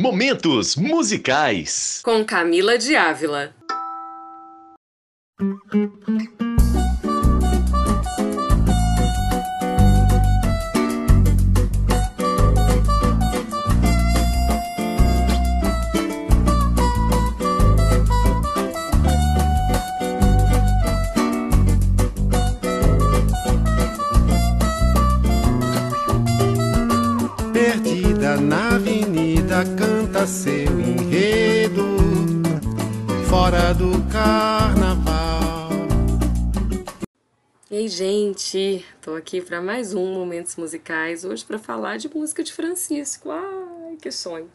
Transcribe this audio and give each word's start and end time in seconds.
Momentos 0.00 0.76
musicais. 0.76 2.00
Com 2.04 2.24
Camila 2.24 2.78
de 2.78 2.94
Ávila. 2.94 3.52
Perdida 27.52 28.36
na 28.36 28.76
avenida, 28.76 29.64
canta 30.18 30.26
seu 30.26 30.80
enredo, 30.80 31.84
fora 33.28 33.72
do 33.72 33.90
carnaval. 34.10 35.70
Ei, 37.70 37.86
gente, 37.86 38.84
tô 39.00 39.14
aqui 39.14 39.40
para 39.40 39.62
mais 39.62 39.94
um 39.94 40.14
Momentos 40.14 40.56
Musicais, 40.56 41.24
hoje 41.24 41.44
para 41.44 41.58
falar 41.58 41.98
de 41.98 42.12
música 42.12 42.42
de 42.42 42.52
Francisco. 42.52 43.30
Ai, 43.30 43.96
que 44.00 44.10
sonho! 44.10 44.50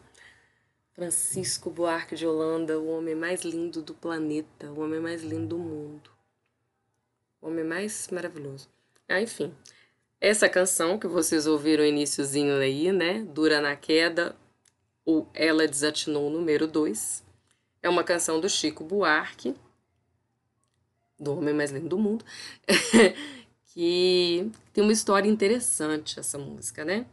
Francisco 0.92 1.70
Buarque 1.70 2.14
de 2.14 2.26
Holanda, 2.26 2.78
o 2.78 2.88
homem 2.88 3.14
mais 3.14 3.42
lindo 3.42 3.80
do 3.80 3.94
planeta, 3.94 4.70
o 4.70 4.80
homem 4.80 5.00
mais 5.00 5.22
lindo 5.22 5.56
do 5.56 5.58
mundo, 5.58 6.10
o 7.40 7.48
homem 7.48 7.64
mais 7.64 8.08
maravilhoso. 8.12 8.68
Ah, 9.08 9.20
enfim, 9.20 9.52
essa 10.20 10.48
canção 10.48 10.98
que 10.98 11.06
vocês 11.06 11.46
ouviram 11.46 11.84
o 11.84 11.86
iníciozinho 11.86 12.54
aí, 12.56 12.92
né? 12.92 13.26
Dura 13.32 13.60
na 13.60 13.74
queda, 13.74 14.36
ou 15.04 15.28
Ela 15.34 15.66
Desatinou, 15.68 16.30
número 16.30 16.66
2. 16.66 17.22
É 17.82 17.88
uma 17.88 18.02
canção 18.02 18.40
do 18.40 18.48
Chico 18.48 18.82
Buarque, 18.82 19.54
do 21.18 21.36
homem 21.36 21.54
mais 21.54 21.70
lindo 21.70 21.88
do 21.88 21.98
mundo, 21.98 22.24
que 23.72 24.50
tem 24.72 24.82
uma 24.82 24.92
história 24.92 25.28
interessante 25.28 26.18
essa 26.18 26.38
música, 26.38 26.84
né? 26.84 27.06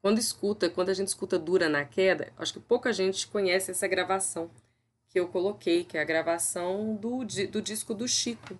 Quando 0.00 0.18
escuta, 0.18 0.68
quando 0.68 0.90
a 0.90 0.94
gente 0.94 1.08
escuta 1.08 1.38
Dura 1.38 1.68
na 1.68 1.84
Queda, 1.84 2.32
acho 2.36 2.54
que 2.54 2.60
pouca 2.60 2.92
gente 2.92 3.26
conhece 3.26 3.70
essa 3.70 3.86
gravação 3.86 4.50
que 5.08 5.18
eu 5.18 5.28
coloquei, 5.28 5.84
que 5.84 5.96
é 5.96 6.00
a 6.00 6.04
gravação 6.04 6.96
do, 6.96 7.24
do 7.24 7.62
disco 7.62 7.94
do 7.94 8.06
Chico, 8.08 8.58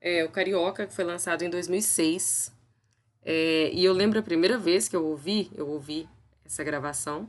é, 0.00 0.24
o 0.24 0.28
Carioca, 0.28 0.86
que 0.86 0.92
foi 0.92 1.04
lançado 1.04 1.42
em 1.42 1.50
2006. 1.50 2.52
É, 3.22 3.70
e 3.72 3.84
eu 3.84 3.92
lembro 3.92 4.18
a 4.18 4.22
primeira 4.22 4.58
vez 4.58 4.88
que 4.88 4.96
eu 4.96 5.04
ouvi, 5.04 5.50
eu 5.54 5.68
ouvi 5.68 6.08
essa 6.44 6.62
gravação 6.62 7.28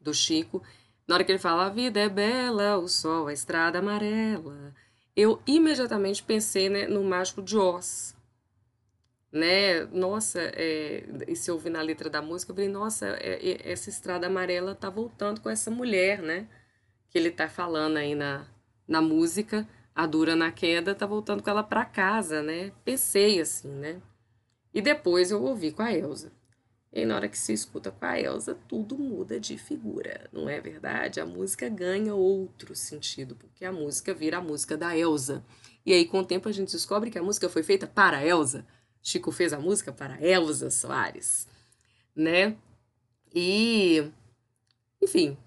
do 0.00 0.14
Chico, 0.14 0.62
na 1.06 1.16
hora 1.16 1.24
que 1.24 1.32
ele 1.32 1.38
fala 1.38 1.66
a 1.66 1.68
vida 1.68 2.00
é 2.00 2.08
bela, 2.08 2.78
o 2.78 2.88
sol, 2.88 3.26
a 3.26 3.32
estrada 3.32 3.80
amarela, 3.80 4.72
eu 5.16 5.42
imediatamente 5.46 6.22
pensei 6.22 6.68
né, 6.68 6.86
no 6.86 7.02
Mágico 7.02 7.42
de 7.42 7.56
Oz. 7.58 8.16
Né? 9.32 9.84
Nossa, 9.86 10.40
é, 10.40 11.04
e 11.28 11.36
se 11.36 11.50
eu 11.50 11.56
ouvir 11.56 11.70
na 11.70 11.82
letra 11.82 12.08
da 12.08 12.22
música, 12.22 12.50
eu 12.50 12.54
falei, 12.56 12.70
nossa, 12.70 13.06
é, 13.20 13.70
essa 13.70 13.90
estrada 13.90 14.26
amarela 14.26 14.74
tá 14.74 14.88
voltando 14.88 15.40
com 15.40 15.50
essa 15.50 15.70
mulher, 15.70 16.20
né? 16.22 16.48
Que 17.08 17.18
ele 17.18 17.30
tá 17.30 17.48
falando 17.48 17.96
aí 17.96 18.14
na, 18.14 18.46
na 18.88 19.00
música, 19.00 19.68
a 19.94 20.06
dura 20.06 20.34
na 20.34 20.50
queda, 20.50 20.94
tá 20.94 21.06
voltando 21.06 21.42
com 21.42 21.50
ela 21.50 21.62
para 21.62 21.84
casa, 21.84 22.42
né? 22.42 22.72
Pensei 22.84 23.40
assim, 23.40 23.68
né? 23.68 24.00
E 24.72 24.80
depois 24.80 25.30
eu 25.30 25.42
ouvi 25.42 25.72
com 25.72 25.82
a 25.82 25.92
Elsa. 25.92 26.32
E 26.92 27.04
na 27.04 27.14
hora 27.14 27.28
que 27.28 27.38
se 27.38 27.52
escuta 27.52 27.90
com 27.90 28.04
a 28.04 28.20
Elsa, 28.20 28.58
tudo 28.66 28.98
muda 28.98 29.38
de 29.38 29.56
figura, 29.56 30.28
não 30.32 30.48
é 30.48 30.60
verdade? 30.60 31.20
A 31.20 31.26
música 31.26 31.68
ganha 31.68 32.14
outro 32.14 32.74
sentido, 32.74 33.36
porque 33.36 33.64
a 33.64 33.70
música 33.70 34.12
vira 34.12 34.38
a 34.38 34.40
música 34.40 34.76
da 34.76 34.96
Elsa. 34.96 35.44
E 35.86 35.92
aí, 35.92 36.04
com 36.04 36.18
o 36.18 36.26
tempo, 36.26 36.48
a 36.48 36.52
gente 36.52 36.72
descobre 36.72 37.10
que 37.10 37.18
a 37.18 37.22
música 37.22 37.48
foi 37.48 37.62
feita 37.62 37.86
para 37.86 38.18
a 38.18 38.26
Elsa. 38.26 38.66
Chico 39.00 39.30
fez 39.30 39.52
a 39.52 39.60
música 39.60 39.92
para 39.92 40.20
Elsa 40.20 40.68
Soares, 40.68 41.46
né? 42.14 42.56
E, 43.32 44.10
enfim, 45.00 45.38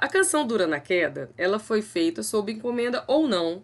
a 0.00 0.08
canção 0.08 0.46
Dura 0.46 0.66
na 0.66 0.80
Queda, 0.80 1.30
ela 1.38 1.58
foi 1.58 1.80
feita 1.80 2.22
sob 2.22 2.52
encomenda 2.52 3.04
ou 3.06 3.26
não 3.28 3.62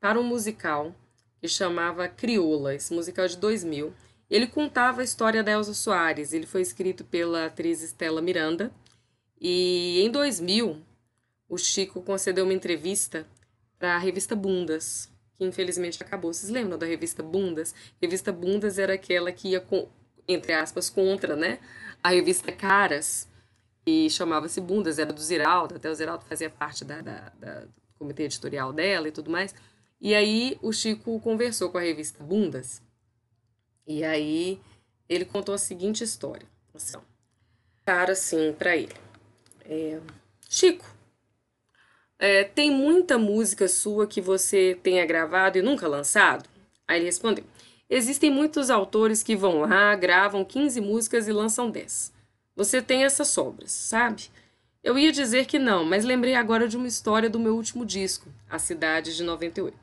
para 0.00 0.18
um 0.18 0.24
musical 0.24 0.94
que 1.38 1.46
chamava 1.46 2.08
Crioula, 2.08 2.74
esse 2.74 2.92
musical 2.92 3.28
de 3.28 3.36
2000. 3.36 3.92
Ele 4.28 4.46
contava 4.46 5.00
a 5.00 5.04
história 5.04 5.42
da 5.42 5.52
Elza 5.52 5.74
Soares. 5.74 6.32
Ele 6.32 6.46
foi 6.46 6.60
escrito 6.60 7.04
pela 7.04 7.46
atriz 7.46 7.82
Estela 7.82 8.20
Miranda. 8.20 8.72
E 9.40 10.00
em 10.00 10.10
2000, 10.10 10.82
o 11.48 11.58
Chico 11.58 12.02
concedeu 12.02 12.44
uma 12.44 12.54
entrevista 12.54 13.26
para 13.78 13.94
a 13.94 13.98
revista 13.98 14.34
Bundas, 14.34 15.10
que 15.34 15.44
infelizmente 15.44 16.02
acabou. 16.02 16.32
Vocês 16.32 16.50
lembram 16.50 16.78
da 16.78 16.86
revista 16.86 17.22
Bundas? 17.22 17.72
A 17.72 17.98
revista 18.02 18.32
Bundas 18.32 18.78
era 18.78 18.94
aquela 18.94 19.30
que 19.30 19.48
ia, 19.48 19.60
com, 19.60 19.88
entre 20.26 20.52
aspas, 20.52 20.88
contra 20.90 21.36
né, 21.36 21.58
a 22.02 22.10
revista 22.10 22.50
Caras, 22.50 23.28
e 23.86 24.10
chamava-se 24.10 24.60
Bundas, 24.60 24.98
era 24.98 25.12
do 25.12 25.20
Ziraldo, 25.20 25.76
até 25.76 25.88
o 25.88 25.94
Ziraldo 25.94 26.24
fazia 26.24 26.50
parte 26.50 26.84
da, 26.84 27.00
da, 27.00 27.32
da, 27.38 27.60
do 27.60 27.72
comitê 27.96 28.24
editorial 28.24 28.72
dela 28.72 29.06
e 29.06 29.12
tudo 29.12 29.30
mais. 29.30 29.54
E 30.00 30.12
aí 30.12 30.58
o 30.60 30.72
Chico 30.72 31.20
conversou 31.20 31.70
com 31.70 31.78
a 31.78 31.82
revista 31.82 32.22
Bundas, 32.22 32.82
e 33.86 34.04
aí 34.04 34.60
ele 35.08 35.24
contou 35.24 35.54
a 35.54 35.58
seguinte 35.58 36.02
história. 36.02 36.46
Assim, 36.74 36.98
cara 37.84 38.12
assim 38.12 38.52
para 38.52 38.76
ele. 38.76 38.94
É, 39.64 40.00
Chico, 40.48 40.84
é, 42.18 42.44
tem 42.44 42.70
muita 42.70 43.18
música 43.18 43.68
sua 43.68 44.06
que 44.06 44.20
você 44.20 44.78
tenha 44.82 45.04
gravado 45.06 45.58
e 45.58 45.62
nunca 45.62 45.86
lançado? 45.86 46.48
Aí 46.86 46.98
ele 46.98 47.06
respondeu: 47.06 47.44
Existem 47.88 48.30
muitos 48.30 48.70
autores 48.70 49.22
que 49.22 49.36
vão 49.36 49.60
lá, 49.60 49.94
gravam 49.94 50.44
15 50.44 50.80
músicas 50.80 51.28
e 51.28 51.32
lançam 51.32 51.70
10. 51.70 52.12
Você 52.56 52.80
tem 52.80 53.04
essas 53.04 53.28
sobras, 53.28 53.70
sabe? 53.70 54.30
Eu 54.82 54.98
ia 54.98 55.12
dizer 55.12 55.46
que 55.46 55.58
não, 55.58 55.84
mas 55.84 56.04
lembrei 56.04 56.34
agora 56.34 56.68
de 56.68 56.76
uma 56.76 56.86
história 56.86 57.28
do 57.28 57.38
meu 57.38 57.54
último 57.54 57.84
disco, 57.84 58.28
A 58.48 58.58
Cidade 58.58 59.14
de 59.14 59.22
98. 59.22 59.76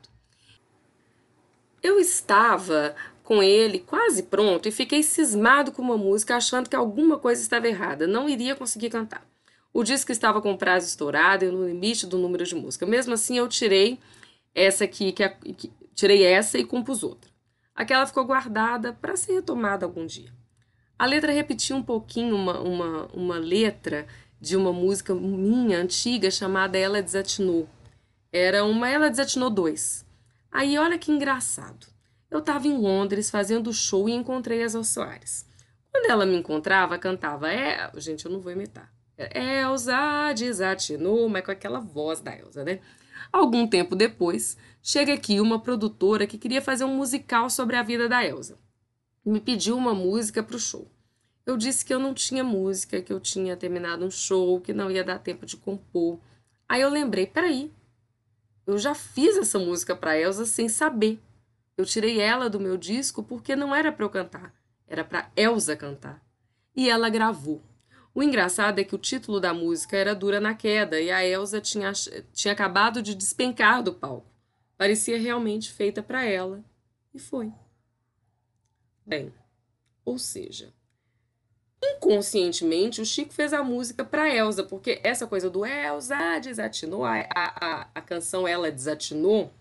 Eu 1.82 2.00
estava 2.00 2.96
com 3.24 3.42
ele 3.42 3.78
quase 3.80 4.24
pronto 4.24 4.68
e 4.68 4.70
fiquei 4.70 5.02
cismado 5.02 5.72
com 5.72 5.82
uma 5.82 5.96
música, 5.96 6.36
achando 6.36 6.68
que 6.68 6.76
alguma 6.76 7.18
coisa 7.18 7.42
estava 7.42 7.66
errada, 7.66 8.06
não 8.06 8.28
iria 8.28 8.54
conseguir 8.54 8.90
cantar. 8.90 9.26
O 9.72 9.82
disco 9.82 10.12
estava 10.12 10.40
com 10.40 10.56
prazo 10.56 10.86
estourado 10.86 11.44
e 11.44 11.50
no 11.50 11.66
limite 11.66 12.06
do 12.06 12.18
número 12.18 12.44
de 12.44 12.54
música. 12.54 12.86
Mesmo 12.86 13.14
assim, 13.14 13.38
eu 13.38 13.48
tirei 13.48 13.98
essa 14.54 14.84
aqui, 14.84 15.10
que, 15.10 15.28
que 15.54 15.72
tirei 15.94 16.22
essa 16.22 16.58
e 16.58 16.64
compus 16.64 17.02
outra. 17.02 17.28
Aquela 17.74 18.06
ficou 18.06 18.24
guardada 18.24 18.92
para 18.92 19.16
ser 19.16 19.32
retomada 19.32 19.84
algum 19.84 20.06
dia. 20.06 20.30
A 20.96 21.06
letra 21.06 21.32
repetia 21.32 21.74
um 21.74 21.82
pouquinho 21.82 22.36
uma, 22.36 22.60
uma, 22.60 23.06
uma 23.12 23.38
letra 23.38 24.06
de 24.40 24.56
uma 24.56 24.72
música 24.72 25.12
minha 25.12 25.78
antiga 25.78 26.30
chamada 26.30 26.78
Ela 26.78 27.02
Desatinou. 27.02 27.68
Era 28.30 28.64
uma 28.64 28.88
Ela 28.88 29.10
Desatinou 29.10 29.50
2. 29.50 30.06
Aí 30.52 30.78
olha 30.78 30.98
que 30.98 31.10
engraçado. 31.10 31.93
Eu 32.34 32.40
estava 32.40 32.66
em 32.66 32.76
Londres 32.76 33.30
fazendo 33.30 33.72
show 33.72 34.08
e 34.08 34.12
encontrei 34.12 34.58
a 34.58 34.62
Elza 34.64 34.82
Soares. 34.82 35.46
Quando 35.92 36.10
ela 36.10 36.26
me 36.26 36.36
encontrava, 36.36 36.98
cantava 36.98 37.48
é, 37.48 37.88
gente, 37.94 38.26
eu 38.26 38.32
não 38.32 38.40
vou 38.40 38.50
imitar. 38.50 38.92
Elza 39.16 40.32
desatinou, 40.36 41.28
mas 41.28 41.44
com 41.44 41.52
aquela 41.52 41.78
voz 41.78 42.20
da 42.20 42.36
Elza, 42.36 42.64
né? 42.64 42.80
Algum 43.32 43.68
tempo 43.68 43.94
depois, 43.94 44.56
chega 44.82 45.14
aqui 45.14 45.40
uma 45.40 45.60
produtora 45.60 46.26
que 46.26 46.36
queria 46.36 46.60
fazer 46.60 46.82
um 46.82 46.96
musical 46.96 47.48
sobre 47.48 47.76
a 47.76 47.84
vida 47.84 48.08
da 48.08 48.26
Elza. 48.26 48.58
Me 49.24 49.38
pediu 49.38 49.76
uma 49.76 49.94
música 49.94 50.42
para 50.42 50.56
o 50.56 50.58
show. 50.58 50.90
Eu 51.46 51.56
disse 51.56 51.84
que 51.84 51.94
eu 51.94 52.00
não 52.00 52.12
tinha 52.12 52.42
música, 52.42 53.00
que 53.00 53.12
eu 53.12 53.20
tinha 53.20 53.56
terminado 53.56 54.04
um 54.04 54.10
show, 54.10 54.60
que 54.60 54.72
não 54.72 54.90
ia 54.90 55.04
dar 55.04 55.20
tempo 55.20 55.46
de 55.46 55.56
compor. 55.56 56.18
Aí 56.68 56.80
eu 56.80 56.90
lembrei, 56.90 57.28
peraí, 57.28 57.70
eu 58.66 58.76
já 58.76 58.92
fiz 58.92 59.36
essa 59.36 59.60
música 59.60 59.94
para 59.94 60.18
Elza 60.18 60.44
sem 60.44 60.68
saber. 60.68 61.20
Eu 61.76 61.84
tirei 61.84 62.20
ela 62.20 62.48
do 62.48 62.60
meu 62.60 62.76
disco 62.76 63.22
porque 63.22 63.56
não 63.56 63.74
era 63.74 63.90
para 63.90 64.04
eu 64.04 64.10
cantar, 64.10 64.54
era 64.86 65.04
para 65.04 65.30
Elsa 65.36 65.76
cantar. 65.76 66.24
E 66.74 66.88
ela 66.88 67.08
gravou. 67.08 67.62
O 68.14 68.22
engraçado 68.22 68.78
é 68.78 68.84
que 68.84 68.94
o 68.94 68.98
título 68.98 69.40
da 69.40 69.52
música 69.52 69.96
era 69.96 70.14
Dura 70.14 70.40
na 70.40 70.54
Queda 70.54 71.00
e 71.00 71.10
a 71.10 71.24
Elsa 71.24 71.60
tinha, 71.60 71.92
tinha 72.32 72.52
acabado 72.52 73.02
de 73.02 73.14
despencar 73.14 73.82
do 73.82 73.92
palco. 73.92 74.30
Parecia 74.76 75.18
realmente 75.18 75.72
feita 75.72 76.02
para 76.02 76.24
ela. 76.24 76.64
E 77.12 77.18
foi. 77.18 77.52
Bem, 79.04 79.32
ou 80.04 80.18
seja, 80.18 80.72
inconscientemente 81.82 83.00
o 83.00 83.04
Chico 83.04 83.32
fez 83.32 83.52
a 83.52 83.62
música 83.62 84.04
para 84.04 84.32
Elsa, 84.34 84.62
porque 84.64 85.00
essa 85.02 85.26
coisa 85.26 85.50
do 85.50 85.64
Elsa 85.66 86.38
desatinou, 86.38 87.04
a, 87.04 87.26
a, 87.34 87.88
a 87.94 88.00
canção 88.00 88.46
Ela 88.46 88.70
Desatinou, 88.70 89.52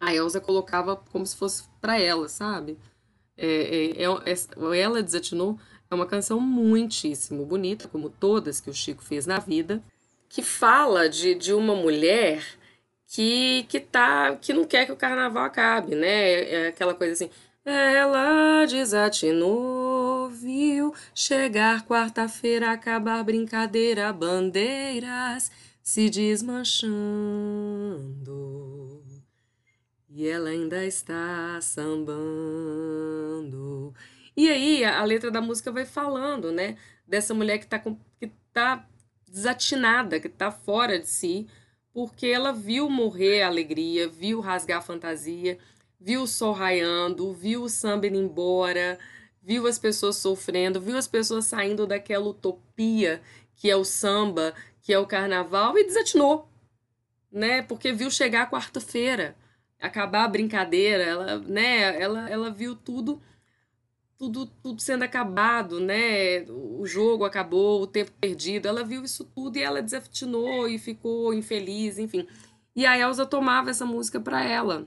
a 0.00 0.14
Elsa 0.14 0.40
colocava 0.40 0.96
como 0.96 1.26
se 1.26 1.36
fosse 1.36 1.64
para 1.80 2.00
ela, 2.00 2.28
sabe? 2.28 2.78
É, 3.36 3.46
é, 3.46 4.02
é, 4.02 4.80
ela 4.80 5.02
Desatinou 5.02 5.58
é 5.90 5.94
uma 5.94 6.06
canção 6.06 6.38
muitíssimo 6.40 7.46
bonita, 7.46 7.88
como 7.88 8.10
todas 8.10 8.60
que 8.60 8.68
o 8.68 8.74
Chico 8.74 9.02
fez 9.02 9.24
na 9.26 9.38
vida, 9.38 9.82
que 10.28 10.42
fala 10.42 11.08
de, 11.08 11.34
de 11.34 11.54
uma 11.54 11.74
mulher 11.74 12.44
que, 13.06 13.64
que, 13.68 13.80
tá, 13.80 14.36
que 14.36 14.52
não 14.52 14.64
quer 14.64 14.84
que 14.86 14.92
o 14.92 14.96
carnaval 14.96 15.44
acabe, 15.44 15.94
né? 15.94 16.42
É 16.42 16.68
aquela 16.68 16.94
coisa 16.94 17.14
assim. 17.14 17.30
Ela 17.64 18.66
desatinou, 18.66 20.28
viu 20.30 20.94
chegar 21.14 21.86
quarta-feira, 21.86 22.72
acabar 22.72 23.22
brincadeira, 23.24 24.12
bandeiras 24.12 25.50
se 25.82 26.10
desmanchando. 26.10 29.07
E 30.18 30.26
ela 30.26 30.50
ainda 30.50 30.84
está 30.84 31.60
sambando. 31.62 32.34
E 34.36 34.50
aí 34.50 34.84
a, 34.84 35.04
letra 35.04 35.30
da 35.30 35.40
música 35.40 35.70
vai 35.70 35.86
falando, 35.86 36.50
né? 36.50 36.76
Dessa 37.06 37.32
mulher 37.32 37.58
que 37.58 37.68
tá, 37.68 37.78
com, 37.78 37.96
que 38.18 38.32
tá 38.52 38.84
desatinada, 39.28 40.18
que 40.18 40.28
tá 40.28 40.50
fora 40.50 40.98
de 40.98 41.08
si, 41.08 41.46
porque 41.92 42.26
ela 42.26 42.52
viu 42.52 42.90
morrer 42.90 43.42
a 43.42 43.46
alegria, 43.46 44.08
viu 44.08 44.40
rasgar 44.40 44.78
a 44.78 44.82
fantasia, 44.82 45.56
viu 46.00 46.22
o 46.22 46.26
sol 46.26 46.52
raiando, 46.52 47.32
viu 47.32 47.62
o 47.62 47.68
samba 47.68 48.08
indo 48.08 48.18
embora, 48.18 48.98
viu 49.40 49.68
as 49.68 49.78
pessoas 49.78 50.16
sofrendo, 50.16 50.80
viu 50.80 50.96
as 50.96 51.06
pessoas 51.06 51.44
saindo 51.44 51.86
daquela 51.86 52.26
utopia 52.26 53.22
que 53.54 53.70
é 53.70 53.76
o 53.76 53.84
samba, 53.84 54.52
que 54.82 54.92
é 54.92 54.98
o 54.98 55.06
carnaval 55.06 55.78
e 55.78 55.84
desatinou, 55.84 56.48
né? 57.30 57.62
Porque 57.62 57.92
viu 57.92 58.10
chegar 58.10 58.50
quarta-feira, 58.50 59.36
acabar 59.80 60.24
a 60.24 60.28
brincadeira, 60.28 61.02
ela, 61.02 61.38
né? 61.38 62.00
Ela, 62.00 62.28
ela 62.28 62.50
viu 62.50 62.74
tudo 62.74 63.20
tudo, 64.18 64.46
tudo 64.46 64.82
sendo 64.82 65.04
acabado, 65.04 65.78
né? 65.78 66.42
O 66.50 66.84
jogo 66.84 67.24
acabou, 67.24 67.82
o 67.82 67.86
tempo 67.86 68.10
perdido. 68.20 68.66
Ela 68.66 68.82
viu 68.82 69.04
isso 69.04 69.24
tudo 69.24 69.56
e 69.56 69.62
ela 69.62 69.80
desatinou 69.80 70.68
e 70.68 70.76
ficou 70.76 71.32
infeliz, 71.32 71.98
enfim. 71.98 72.26
E 72.74 72.84
a 72.84 72.98
Elsa 72.98 73.24
tomava 73.24 73.70
essa 73.70 73.86
música 73.86 74.20
para 74.20 74.44
ela. 74.44 74.86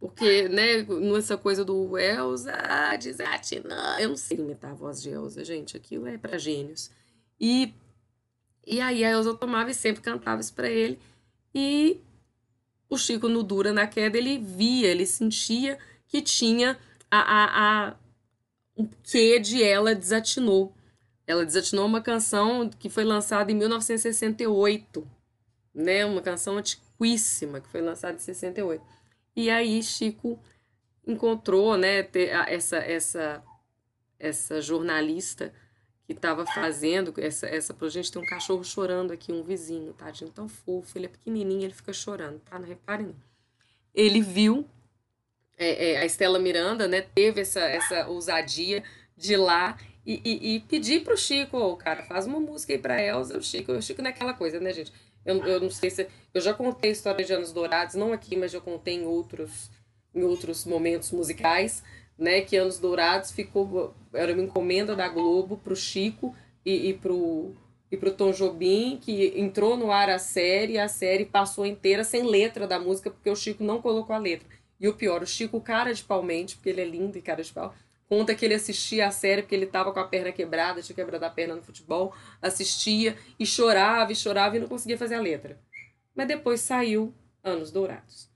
Porque, 0.00 0.48
né, 0.48 0.82
nessa 0.82 1.36
coisa 1.36 1.64
do 1.64 1.98
Elsa 1.98 2.56
desatinou. 2.98 3.76
Eu 3.98 4.10
não 4.10 4.16
sei 4.16 4.38
imitar 4.38 4.70
a 4.70 4.74
voz 4.74 5.02
de 5.02 5.10
Elsa, 5.10 5.44
gente. 5.44 5.76
Aquilo 5.76 6.06
é 6.06 6.16
para 6.16 6.38
gênios. 6.38 6.90
E, 7.38 7.74
e 8.66 8.80
aí 8.80 9.04
a 9.04 9.10
Elsa 9.10 9.34
tomava 9.34 9.70
e 9.70 9.74
sempre 9.74 10.00
cantava 10.00 10.40
isso 10.40 10.54
pra 10.54 10.70
ele. 10.70 10.98
E 11.54 12.00
o 12.88 12.96
Chico, 12.96 13.28
no 13.28 13.42
Dura 13.42 13.72
na 13.72 13.86
Queda, 13.86 14.16
ele 14.16 14.38
via, 14.38 14.88
ele 14.88 15.06
sentia 15.06 15.78
que 16.06 16.22
tinha 16.22 16.78
a, 17.10 17.18
a, 17.18 17.88
a 17.88 17.96
um 18.76 18.88
quê 19.02 19.38
de 19.38 19.62
ela 19.62 19.94
desatinou. 19.94 20.72
Ela 21.26 21.44
desatinou 21.44 21.84
uma 21.84 22.00
canção 22.00 22.70
que 22.70 22.88
foi 22.88 23.04
lançada 23.04 23.52
em 23.52 23.54
1968, 23.54 25.06
né? 25.74 26.06
Uma 26.06 26.22
canção 26.22 26.56
antiquíssima 26.56 27.60
que 27.60 27.68
foi 27.68 27.82
lançada 27.82 28.14
em 28.14 28.20
68. 28.20 28.82
E 29.36 29.50
aí 29.50 29.82
Chico 29.82 30.38
encontrou, 31.06 31.76
né, 31.76 32.08
essa 32.46 32.78
essa 32.78 33.42
essa 34.18 34.60
jornalista 34.60 35.52
que 36.08 36.14
estava 36.14 36.46
fazendo 36.46 37.12
essa 37.18 37.46
essa 37.46 37.76
gente 37.90 38.10
tem 38.10 38.22
um 38.22 38.24
cachorro 38.24 38.64
chorando 38.64 39.12
aqui, 39.12 39.30
um 39.30 39.42
vizinho, 39.42 39.92
tadinho 39.92 40.30
tão 40.30 40.48
fofo, 40.48 40.96
ele 40.96 41.04
é 41.04 41.10
pequenininho, 41.10 41.64
ele 41.64 41.74
fica 41.74 41.92
chorando, 41.92 42.40
tá? 42.40 42.58
Não 42.58 42.66
reparem 42.66 43.08
não. 43.08 43.16
Ele 43.94 44.22
viu 44.22 44.64
é, 45.58 45.90
é, 45.92 45.98
a 45.98 46.06
Estela 46.06 46.38
Miranda, 46.38 46.88
né, 46.88 47.02
teve 47.02 47.42
essa, 47.42 47.60
essa 47.60 48.08
ousadia 48.08 48.82
de 49.14 49.34
ir 49.34 49.36
lá 49.36 49.76
e, 50.06 50.22
e, 50.24 50.54
e 50.54 50.60
pedir 50.60 51.04
pro 51.04 51.14
Chico, 51.14 51.58
oh, 51.58 51.76
cara, 51.76 52.02
faz 52.04 52.26
uma 52.26 52.40
música 52.40 52.72
aí 52.72 52.78
pra 52.78 53.02
Elza, 53.02 53.36
o 53.36 53.42
Chico, 53.42 53.72
o 53.72 53.82
Chico 53.82 54.00
naquela 54.00 54.32
coisa, 54.32 54.58
né, 54.58 54.72
gente? 54.72 54.90
Eu, 55.26 55.44
eu 55.44 55.60
não 55.60 55.70
sei 55.70 55.90
se. 55.90 56.08
Eu 56.32 56.40
já 56.40 56.54
contei 56.54 56.88
a 56.88 56.92
história 56.94 57.22
de 57.22 57.34
Anos 57.34 57.52
Dourados, 57.52 57.96
não 57.96 58.14
aqui, 58.14 58.34
mas 58.34 58.50
já 58.50 58.60
contei 58.60 58.94
em 58.94 59.04
outros, 59.04 59.70
em 60.14 60.22
outros 60.22 60.64
momentos 60.64 61.10
musicais, 61.10 61.82
né? 62.18 62.40
Que 62.40 62.56
Anos 62.56 62.78
Dourados 62.78 63.30
ficou. 63.30 63.94
Era 64.12 64.32
uma 64.32 64.42
encomenda 64.42 64.96
da 64.96 65.08
Globo 65.08 65.56
pro 65.58 65.76
Chico 65.76 66.34
e, 66.64 66.90
e 66.90 66.94
pro. 66.94 67.54
E 67.90 67.96
pro 67.96 68.12
Tom 68.12 68.32
Jobim, 68.32 68.98
que 69.00 69.32
entrou 69.34 69.74
no 69.74 69.90
ar 69.90 70.10
a 70.10 70.18
série, 70.18 70.74
e 70.74 70.78
a 70.78 70.88
série 70.88 71.24
passou 71.24 71.64
inteira 71.64 72.04
sem 72.04 72.22
letra 72.22 72.66
da 72.66 72.78
música, 72.78 73.10
porque 73.10 73.30
o 73.30 73.34
Chico 73.34 73.64
não 73.64 73.80
colocou 73.80 74.14
a 74.14 74.18
letra. 74.18 74.46
E 74.78 74.86
o 74.86 74.92
pior, 74.92 75.22
o 75.22 75.26
Chico, 75.26 75.58
cara 75.58 75.94
de 75.94 76.04
palmente, 76.04 76.54
porque 76.54 76.68
ele 76.68 76.82
é 76.82 76.84
lindo 76.84 77.16
e 77.16 77.22
cara 77.22 77.42
de 77.42 77.50
pau, 77.50 77.74
conta 78.08 78.34
que 78.34 78.44
ele 78.44 78.52
assistia 78.54 79.06
a 79.06 79.10
série 79.10 79.42
porque 79.42 79.54
ele 79.54 79.66
tava 79.66 79.92
com 79.92 80.00
a 80.00 80.04
perna 80.04 80.32
quebrada, 80.32 80.82
tinha 80.82 80.94
quebrado 80.94 81.24
a 81.24 81.30
perna 81.30 81.54
no 81.54 81.62
futebol, 81.62 82.14
assistia 82.40 83.16
e 83.38 83.46
chorava 83.46 84.12
e 84.12 84.16
chorava 84.16 84.56
e 84.56 84.60
não 84.60 84.68
conseguia 84.68 84.98
fazer 84.98 85.14
a 85.16 85.20
letra. 85.20 85.58
Mas 86.14 86.28
depois 86.28 86.60
saiu 86.60 87.14
Anos 87.42 87.70
Dourados. 87.70 88.28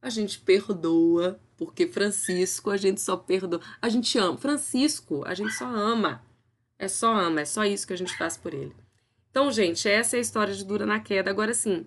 A 0.00 0.10
gente 0.10 0.38
perdoa, 0.40 1.40
porque 1.56 1.86
Francisco 1.86 2.70
a 2.70 2.76
gente 2.76 3.00
só 3.00 3.16
perdoa. 3.16 3.60
A 3.80 3.88
gente 3.88 4.18
ama. 4.18 4.36
Francisco, 4.38 5.22
a 5.26 5.34
gente 5.34 5.52
só 5.52 5.66
ama. 5.66 6.24
É 6.78 6.88
só 6.88 7.14
ama, 7.14 7.40
é 7.42 7.44
só 7.44 7.64
isso 7.64 7.86
que 7.86 7.92
a 7.92 7.96
gente 7.96 8.16
faz 8.16 8.36
por 8.36 8.52
ele. 8.52 8.74
Então, 9.30 9.50
gente, 9.50 9.88
essa 9.88 10.16
é 10.16 10.18
a 10.18 10.22
história 10.22 10.54
de 10.54 10.64
Dura 10.64 10.84
na 10.86 11.00
Queda. 11.00 11.30
Agora, 11.30 11.54
sim, 11.54 11.86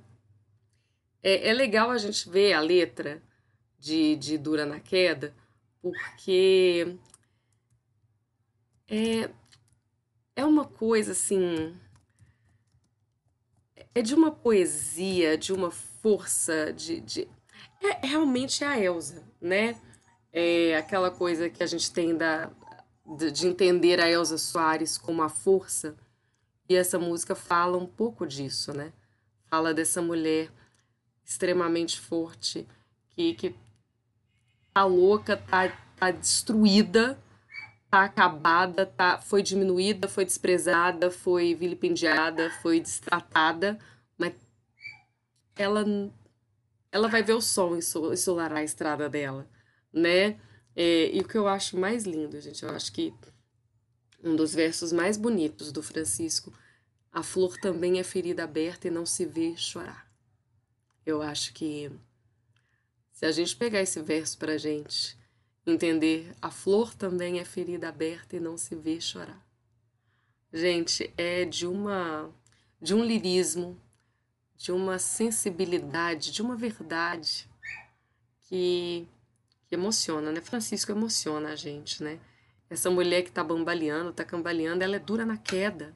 é, 1.21 1.49
é 1.49 1.53
legal 1.53 1.91
a 1.91 1.97
gente 1.97 2.29
ver 2.29 2.53
a 2.53 2.59
letra 2.59 3.21
de, 3.77 4.15
de 4.15 4.37
Dura 4.37 4.65
na 4.65 4.79
Queda, 4.79 5.33
porque 5.81 6.97
é, 8.87 9.29
é 10.35 10.45
uma 10.45 10.65
coisa 10.65 11.11
assim. 11.11 11.75
É 13.93 14.01
de 14.01 14.13
uma 14.13 14.31
poesia, 14.31 15.37
de 15.37 15.51
uma 15.51 15.71
força, 15.71 16.71
de. 16.73 17.01
de 17.01 17.27
é, 17.81 18.07
realmente 18.07 18.63
é 18.63 18.67
a 18.67 18.79
Elsa, 18.79 19.23
né? 19.39 19.79
É 20.31 20.75
aquela 20.77 21.09
coisa 21.09 21.49
que 21.49 21.63
a 21.63 21.67
gente 21.67 21.91
tem 21.91 22.15
da, 22.15 22.49
de, 23.17 23.31
de 23.31 23.47
entender 23.47 23.99
a 23.99 24.09
Elsa 24.09 24.37
Soares 24.37 24.97
como 24.97 25.21
a 25.21 25.29
força. 25.29 25.95
E 26.69 26.75
essa 26.75 26.99
música 26.99 27.33
fala 27.33 27.77
um 27.77 27.85
pouco 27.85 28.25
disso, 28.25 28.73
né? 28.73 28.91
Fala 29.49 29.73
dessa 29.73 30.01
mulher 30.01 30.51
extremamente 31.23 31.99
forte 31.99 32.67
que, 33.09 33.33
que 33.33 33.55
tá 34.73 34.85
louca, 34.85 35.37
tá, 35.37 35.69
tá 35.95 36.11
destruída, 36.11 37.17
tá 37.89 38.03
acabada, 38.03 38.85
tá, 38.85 39.17
foi 39.17 39.41
diminuída, 39.41 40.07
foi 40.07 40.25
desprezada, 40.25 41.09
foi 41.09 41.55
vilipendiada, 41.55 42.49
foi 42.61 42.79
destratada, 42.79 43.79
mas 44.17 44.33
ela 45.55 45.83
ela 46.97 47.07
vai 47.07 47.21
ver 47.21 47.33
o 47.33 47.41
sol 47.41 47.77
ensolarar 47.77 48.59
a 48.59 48.63
estrada 48.63 49.07
dela, 49.07 49.47
né? 49.93 50.39
É, 50.75 51.15
e 51.15 51.19
o 51.19 51.27
que 51.27 51.37
eu 51.37 51.47
acho 51.47 51.77
mais 51.77 52.03
lindo, 52.05 52.39
gente, 52.41 52.63
eu 52.63 52.69
acho 52.71 52.91
que 52.91 53.13
um 54.23 54.35
dos 54.35 54.53
versos 54.53 54.91
mais 54.91 55.15
bonitos 55.15 55.71
do 55.71 55.83
Francisco, 55.83 56.51
a 57.11 57.21
flor 57.21 57.57
também 57.59 57.99
é 57.99 58.03
ferida 58.03 58.43
aberta 58.43 58.87
e 58.87 58.91
não 58.91 59.05
se 59.05 59.25
vê 59.25 59.55
chorar. 59.55 60.11
Eu 61.05 61.21
acho 61.21 61.53
que 61.53 61.91
se 63.11 63.25
a 63.25 63.31
gente 63.31 63.55
pegar 63.55 63.81
esse 63.81 64.01
verso 64.01 64.37
para 64.37 64.57
gente 64.57 65.17
entender, 65.65 66.35
a 66.41 66.49
flor 66.49 66.93
também 66.95 67.39
é 67.39 67.45
ferida 67.45 67.89
aberta 67.89 68.35
e 68.35 68.39
não 68.39 68.57
se 68.57 68.75
vê 68.75 68.99
chorar. 68.99 69.45
Gente, 70.51 71.13
é 71.15 71.45
de 71.45 71.67
uma 71.67 72.33
de 72.81 72.93
um 72.93 73.03
lirismo, 73.03 73.79
de 74.57 74.71
uma 74.71 74.97
sensibilidade, 74.97 76.31
de 76.31 76.41
uma 76.41 76.55
verdade 76.55 77.47
que, 78.41 79.07
que 79.67 79.75
emociona, 79.75 80.31
né? 80.31 80.41
Francisco 80.41 80.91
emociona 80.91 81.49
a 81.49 81.55
gente, 81.55 82.03
né? 82.03 82.19
Essa 82.69 82.89
mulher 82.89 83.21
que 83.23 83.31
tá 83.31 83.43
bambaleando, 83.43 84.11
tá 84.11 84.25
cambaleando, 84.25 84.83
ela 84.83 84.95
é 84.95 84.99
dura 84.99 85.25
na 85.25 85.37
queda. 85.37 85.95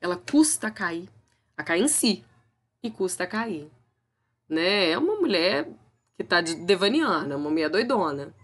Ela 0.00 0.16
custa 0.16 0.70
cair. 0.70 1.08
A 1.56 1.62
cair 1.62 1.82
em 1.82 1.88
si. 1.88 2.24
E 2.82 2.90
custa 2.90 3.26
cair. 3.26 3.70
Né? 4.48 4.90
É 4.90 4.98
uma 4.98 5.16
mulher 5.16 5.68
que 6.16 6.24
tá 6.24 6.40
de 6.40 6.54
devaniana, 6.56 7.36
uma 7.36 7.48
mulher 7.50 7.70
doidona. 7.70 8.34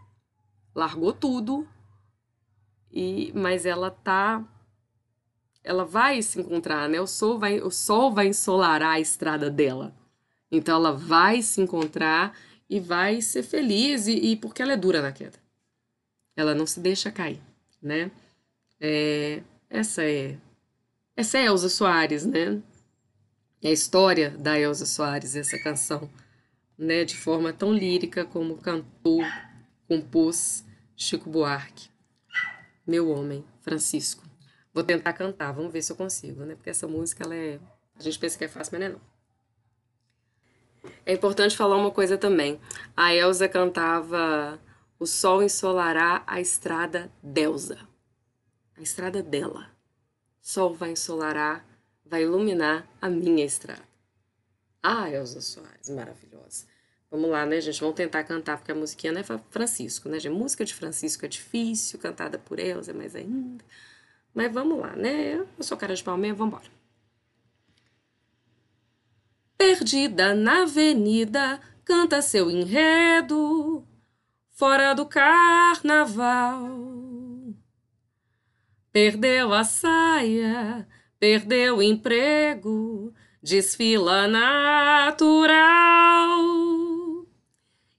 Largou 0.74 1.12
tudo, 1.12 1.68
e 2.90 3.30
mas 3.34 3.66
ela 3.66 3.90
tá 3.90 4.42
ela 5.66 5.84
vai 5.84 6.22
se 6.22 6.40
encontrar, 6.40 6.88
né? 6.88 7.00
O 7.00 7.06
sol 7.08 7.38
vai, 7.38 7.60
o 7.60 7.70
sol 7.70 8.12
vai 8.12 8.28
ensolarar 8.28 8.92
a 8.92 9.00
estrada 9.00 9.50
dela. 9.50 9.92
Então 10.50 10.76
ela 10.76 10.92
vai 10.92 11.42
se 11.42 11.60
encontrar 11.60 12.38
e 12.70 12.78
vai 12.78 13.20
ser 13.20 13.42
feliz, 13.42 14.06
e, 14.06 14.12
e 14.12 14.36
porque 14.36 14.62
ela 14.62 14.72
é 14.72 14.76
dura 14.76 15.02
na 15.02 15.10
queda. 15.10 15.38
Ela 16.36 16.54
não 16.54 16.66
se 16.66 16.78
deixa 16.78 17.10
cair, 17.10 17.40
né? 17.82 18.10
É, 18.80 19.42
essa 19.68 20.04
é 20.04 20.38
essa 21.16 21.38
é 21.38 21.46
Elza 21.46 21.68
Soares, 21.68 22.24
né? 22.24 22.62
É 23.62 23.68
a 23.68 23.72
história 23.72 24.30
da 24.30 24.58
Elza 24.58 24.86
Soares, 24.86 25.34
essa 25.34 25.58
canção, 25.58 26.08
né? 26.78 27.04
De 27.04 27.16
forma 27.16 27.52
tão 27.52 27.72
lírica 27.72 28.24
como 28.24 28.58
cantou, 28.58 29.22
compôs 29.88 30.64
Chico 30.94 31.28
Buarque. 31.28 31.88
Meu 32.86 33.10
homem, 33.10 33.44
Francisco. 33.62 34.25
Vou 34.76 34.84
tentar 34.84 35.14
cantar, 35.14 35.52
vamos 35.52 35.72
ver 35.72 35.80
se 35.80 35.90
eu 35.90 35.96
consigo, 35.96 36.44
né? 36.44 36.54
Porque 36.54 36.68
essa 36.68 36.86
música, 36.86 37.24
ela 37.24 37.34
é... 37.34 37.58
A 37.98 38.02
gente 38.02 38.18
pensa 38.18 38.36
que 38.36 38.44
é 38.44 38.48
fácil, 38.48 38.78
mas 38.78 38.80
não 38.80 38.86
é 38.86 38.90
não. 38.90 39.00
É 41.06 41.14
importante 41.14 41.56
falar 41.56 41.78
uma 41.78 41.90
coisa 41.90 42.18
também. 42.18 42.60
A 42.94 43.14
Elza 43.14 43.48
cantava 43.48 44.60
O 44.98 45.06
sol 45.06 45.42
ensolará 45.42 46.22
a 46.26 46.42
estrada 46.42 47.10
Delza. 47.22 47.78
A 48.76 48.82
estrada 48.82 49.22
dela. 49.22 49.70
Sol 50.42 50.74
vai 50.74 50.90
ensolarar, 50.90 51.66
vai 52.04 52.24
iluminar 52.24 52.86
a 53.00 53.08
minha 53.08 53.46
estrada. 53.46 53.88
Ah, 54.82 55.08
Elza 55.10 55.40
Soares, 55.40 55.88
maravilhosa. 55.88 56.66
Vamos 57.10 57.30
lá, 57.30 57.46
né, 57.46 57.62
gente? 57.62 57.80
Vamos 57.80 57.96
tentar 57.96 58.24
cantar, 58.24 58.58
porque 58.58 58.72
a 58.72 58.74
musiquinha 58.74 59.14
não 59.14 59.22
é 59.22 59.24
Francisco, 59.48 60.10
né, 60.10 60.20
gente? 60.20 60.34
Música 60.34 60.66
de 60.66 60.74
Francisco 60.74 61.24
é 61.24 61.28
difícil, 61.28 61.98
cantada 61.98 62.38
por 62.38 62.58
Elza 62.58 62.90
é 62.90 62.94
mais 62.94 63.16
ainda. 63.16 63.64
Mas 64.36 64.52
vamos 64.52 64.78
lá, 64.78 64.94
né? 64.94 65.36
Eu 65.36 65.48
sou 65.60 65.78
cara 65.78 65.94
de 65.94 66.04
palmeira, 66.04 66.36
vamos 66.36 66.52
embora. 66.52 66.70
Perdida 69.56 70.34
na 70.34 70.64
avenida, 70.64 71.58
canta 71.82 72.20
seu 72.20 72.50
enredo, 72.50 73.82
fora 74.50 74.92
do 74.92 75.06
carnaval. 75.06 76.68
Perdeu 78.92 79.54
a 79.54 79.64
saia, 79.64 80.86
perdeu 81.18 81.78
o 81.78 81.82
emprego, 81.82 83.14
desfila 83.42 84.28
natural. 84.28 85.56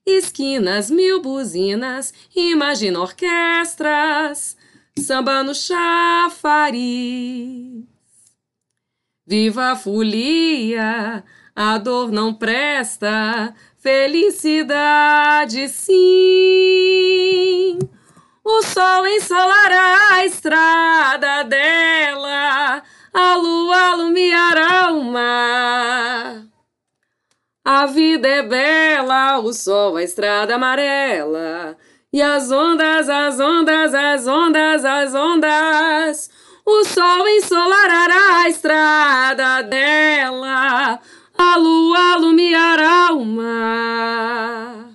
Esquinas, 0.06 0.92
mil 0.92 1.20
buzinas, 1.20 2.14
imagina 2.36 3.00
orquestras, 3.00 4.56
samba 5.02 5.44
no 5.44 5.54
chafariz. 5.54 6.66
Viva 9.26 9.72
a 9.72 9.76
folia, 9.76 11.24
a 11.56 11.78
dor 11.78 12.12
não 12.12 12.34
presta, 12.34 13.54
felicidade 13.78 15.68
sim. 15.68 17.78
O 18.44 18.64
sol 18.64 19.08
ensolará 19.08 20.14
a 20.14 20.26
estrada 20.26 21.44
dela, 21.44 22.82
a 23.14 23.36
lua 23.36 23.92
alumiará 23.92 24.94
o 24.94 25.04
mar. 25.04 26.46
A 27.66 27.86
vida 27.86 28.30
é 28.30 28.44
bela, 28.44 29.40
o 29.40 29.52
sol, 29.52 29.98
a 29.98 30.04
estrada 30.04 30.56
amarela, 30.56 31.78
e 32.18 32.22
as 32.22 32.50
ondas, 32.50 33.08
as 33.08 33.40
ondas, 33.40 33.94
as 33.94 34.26
ondas, 34.26 34.84
as 34.84 35.14
ondas. 35.14 36.32
O 36.66 36.84
sol 36.84 37.28
ensolará 37.30 38.42
a 38.42 38.50
estrada 38.50 39.62
dela, 39.62 41.00
a 41.38 41.56
lua 41.58 42.14
alumiará 42.14 43.14
o 43.14 43.24
mar. 43.24 44.90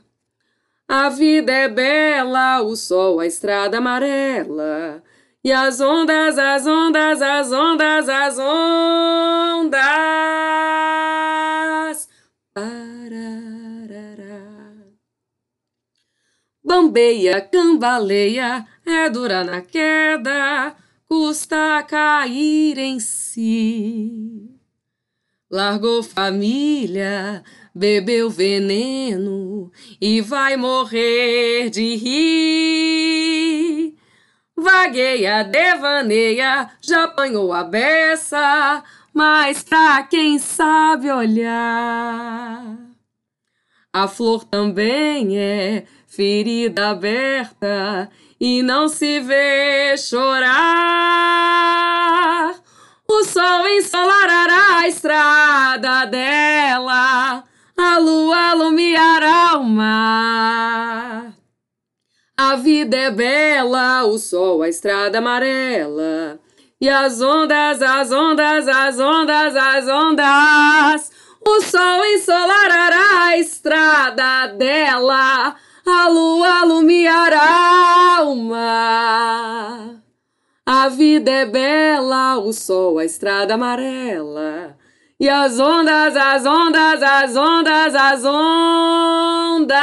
A 0.88 1.08
vida 1.10 1.52
é 1.52 1.68
bela, 1.68 2.60
o 2.62 2.74
sol, 2.74 3.20
a 3.20 3.26
estrada 3.26 3.78
amarela. 3.78 5.00
E 5.44 5.52
as 5.52 5.80
ondas, 5.80 6.36
as 6.36 6.66
ondas, 6.66 7.22
as 7.22 7.52
ondas, 7.52 8.08
as 8.08 8.36
ondas. 8.36 9.80
Bambeia, 16.72 17.38
cambaleia, 17.42 18.66
é 18.86 19.10
dura 19.10 19.44
na 19.44 19.60
queda, 19.60 20.74
custa 21.06 21.82
cair 21.82 22.78
em 22.78 22.98
si. 22.98 24.48
Largou 25.50 26.02
família, 26.02 27.44
bebeu 27.74 28.30
veneno 28.30 29.70
e 30.00 30.22
vai 30.22 30.56
morrer 30.56 31.68
de 31.68 31.94
rir. 31.94 33.14
Vagueia, 34.56 35.42
devaneia, 35.42 36.70
já 36.80 37.04
apanhou 37.04 37.52
a 37.52 37.64
beça, 37.64 38.82
mas 39.12 39.62
pra 39.62 40.04
quem 40.04 40.38
sabe 40.38 41.10
olhar. 41.10 42.78
A 43.92 44.08
flor 44.08 44.42
também 44.44 45.36
é 45.36 45.84
ferida 46.14 46.90
aberta 46.90 48.10
e 48.38 48.62
não 48.62 48.86
se 48.86 49.18
vê 49.20 49.96
chorar. 49.96 50.52
O 53.08 53.24
sol 53.24 53.66
ensolará 53.68 54.80
a 54.80 54.88
estrada 54.88 56.04
dela, 56.04 57.44
a 57.76 57.98
lua 57.98 58.50
alumiará 58.50 59.56
o 59.58 59.64
mar. 59.64 61.32
A 62.36 62.56
vida 62.56 62.96
é 62.96 63.10
bela, 63.10 64.04
o 64.04 64.18
sol, 64.18 64.62
a 64.62 64.68
estrada 64.68 65.16
amarela. 65.18 66.38
E 66.78 66.90
as 66.90 67.22
ondas, 67.22 67.80
as 67.80 68.12
ondas, 68.12 68.68
as 68.68 68.98
ondas, 68.98 69.56
as 69.56 69.88
ondas. 69.88 71.10
O 71.46 71.60
sol 71.60 72.04
ensolará 72.06 73.28
a 73.28 73.38
estrada 73.38 74.48
dela, 74.48 75.56
a 75.84 76.08
lua 76.08 76.60
alumiará 76.60 78.22
o 78.24 78.34
mar. 78.36 80.02
A 80.64 80.88
vida 80.88 81.30
é 81.30 81.44
bela, 81.44 82.38
o 82.38 82.52
sol, 82.52 82.98
a 82.98 83.04
estrada 83.04 83.54
amarela. 83.54 84.76
E 85.18 85.28
as 85.28 85.60
ondas, 85.60 86.16
as 86.16 86.46
ondas, 86.46 87.02
as 87.02 87.36
ondas, 87.36 87.94
as 87.94 88.24
ondas. 88.24 89.82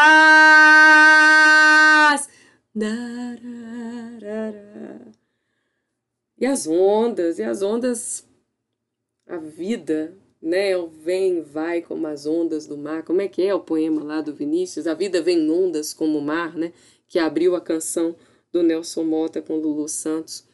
E 6.37 6.45
as 6.45 6.67
ondas, 6.67 7.39
e 7.39 7.43
as 7.43 7.61
ondas, 7.61 8.25
a 9.27 9.37
vida, 9.37 10.13
né? 10.41 10.71
Vem 11.03 11.39
e 11.39 11.41
vai 11.41 11.81
como 11.81 12.07
as 12.07 12.25
ondas 12.25 12.65
do 12.65 12.77
mar. 12.77 13.03
Como 13.03 13.21
é 13.21 13.27
que 13.27 13.41
é 13.41 13.53
o 13.53 13.59
poema 13.59 14.03
lá 14.03 14.21
do 14.21 14.33
Vinícius? 14.33 14.87
A 14.87 14.93
vida 14.93 15.21
vem 15.21 15.39
em 15.39 15.49
ondas 15.49 15.93
como 15.93 16.17
o 16.17 16.21
mar, 16.21 16.55
né? 16.55 16.73
Que 17.07 17.19
abriu 17.19 17.55
a 17.55 17.61
canção 17.61 18.15
do 18.51 18.63
Nelson 18.63 19.03
Mota 19.03 19.41
com 19.41 19.57
Lulu 19.57 19.87
Santos. 19.87 20.47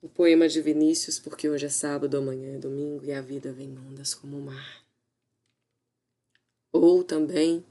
O 0.00 0.08
poema 0.08 0.46
de 0.48 0.60
Vinícius, 0.60 1.18
porque 1.18 1.48
hoje 1.48 1.66
é 1.66 1.70
sábado, 1.70 2.16
amanhã 2.16 2.56
é 2.56 2.58
domingo 2.58 3.04
e 3.04 3.12
a 3.12 3.22
vida 3.22 3.52
vem 3.52 3.70
em 3.70 3.78
ondas 3.78 4.14
como 4.14 4.36
o 4.36 4.42
mar. 4.42 4.84
Ou 6.70 7.02
também 7.02 7.64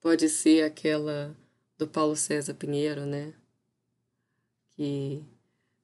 pode 0.00 0.28
ser 0.28 0.62
aquela 0.62 1.36
do 1.76 1.88
Paulo 1.88 2.14
César 2.14 2.54
Pinheiro, 2.54 3.04
né? 3.04 3.34
Que 4.76 5.24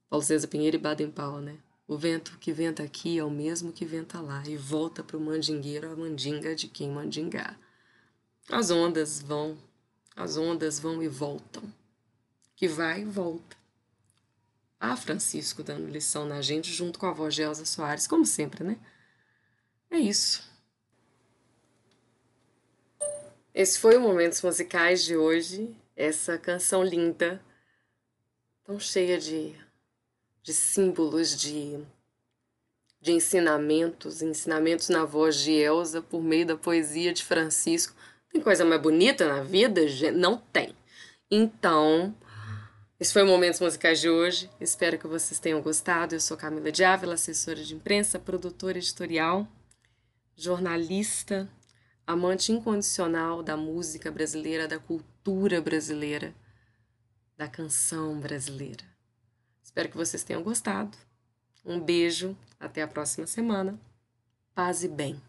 Paulo 0.09 0.25
César 0.25 0.47
Pinheiro 0.47 0.76
e 0.76 0.80
Baden 0.80 1.11
Powell, 1.11 1.40
né? 1.40 1.59
O 1.90 1.99
vento 1.99 2.38
que 2.38 2.52
venta 2.52 2.85
aqui 2.85 3.18
é 3.18 3.25
o 3.25 3.28
mesmo 3.28 3.73
que 3.73 3.85
venta 3.85 4.20
lá 4.20 4.44
e 4.47 4.56
volta 4.56 5.02
para 5.02 5.16
o 5.16 5.20
mandingueiro 5.20 5.90
a 5.90 5.97
mandinga 5.97 6.54
de 6.54 6.68
quem 6.68 6.88
mandingar. 6.88 7.59
As 8.49 8.70
ondas 8.70 9.20
vão, 9.20 9.59
as 10.14 10.37
ondas 10.37 10.78
vão 10.78 11.02
e 11.02 11.09
voltam. 11.09 11.64
Que 12.54 12.68
vai 12.68 13.00
e 13.00 13.04
volta. 13.04 13.56
Ah, 14.78 14.97
Francisco 14.97 15.64
dando 15.64 15.88
lição 15.88 16.25
na 16.25 16.40
gente 16.40 16.73
junto 16.73 16.97
com 16.97 17.06
a 17.06 17.28
de 17.28 17.42
Elza 17.42 17.64
Soares, 17.64 18.06
como 18.06 18.25
sempre, 18.25 18.62
né? 18.62 18.78
É 19.90 19.99
isso. 19.99 20.49
Esse 23.52 23.80
foi 23.80 23.97
o 23.97 24.00
Momentos 24.00 24.40
Musicais 24.42 25.02
de 25.02 25.16
hoje. 25.16 25.76
Essa 25.97 26.38
canção 26.38 26.85
linda, 26.85 27.44
tão 28.62 28.78
cheia 28.78 29.18
de, 29.18 29.56
de 30.42 30.52
símbolos, 30.52 31.37
de, 31.37 31.78
de 33.00 33.12
ensinamentos, 33.12 34.23
ensinamentos 34.23 34.88
na 34.88 35.04
voz 35.04 35.37
de 35.37 35.52
Elza 35.52 36.00
por 36.02 36.23
meio 36.23 36.47
da 36.47 36.56
poesia 36.56 37.12
de 37.12 37.25
Francisco. 37.25 37.94
Tem 38.32 38.40
coisa 38.40 38.64
mais 38.64 38.80
bonita 38.80 39.28
na 39.28 39.42
vida? 39.42 39.80
Não 40.12 40.37
tem. 40.38 40.75
Então, 41.30 42.14
Esse 43.00 43.14
foi 43.14 43.23
o 43.23 43.26
Momentos 43.26 43.61
Musicais 43.61 43.99
de 43.99 44.11
hoje. 44.11 44.50
Espero 44.61 44.99
que 44.99 45.06
vocês 45.06 45.40
tenham 45.40 45.62
gostado. 45.62 46.14
Eu 46.14 46.20
sou 46.20 46.37
Camila 46.37 46.70
de 46.70 46.85
Ávila, 46.85 47.14
assessora 47.14 47.64
de 47.64 47.75
imprensa, 47.75 48.18
produtora 48.18 48.76
editorial, 48.76 49.49
jornalista, 50.37 51.49
amante 52.06 52.52
incondicional 52.52 53.42
da 53.42 53.56
música 53.56 54.11
brasileira, 54.11 54.68
da 54.68 54.78
cultura 54.78 55.62
brasileira, 55.62 56.35
da 57.38 57.49
canção 57.49 58.20
brasileira. 58.20 58.85
Espero 59.71 59.89
que 59.89 59.97
vocês 59.97 60.25
tenham 60.25 60.43
gostado. 60.43 60.99
Um 61.65 61.79
beijo, 61.79 62.37
até 62.59 62.83
a 62.83 62.89
próxima 62.89 63.25
semana. 63.25 63.79
Paz 64.53 64.83
e 64.83 64.89
bem. 64.89 65.23